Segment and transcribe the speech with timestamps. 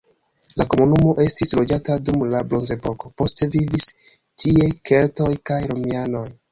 [0.61, 6.29] La komunumo estis loĝata dum la bronzepoko, poste vivis tie keltoj kaj romianoj.